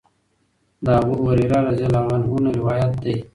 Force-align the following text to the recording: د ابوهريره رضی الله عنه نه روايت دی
د 0.85 0.87
ابوهريره 1.01 1.59
رضی 1.69 1.83
الله 1.89 2.05
عنه 2.15 2.29
نه 2.43 2.51
روايت 2.59 2.91
دی 3.03 3.15